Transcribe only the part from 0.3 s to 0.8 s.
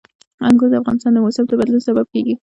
انګور د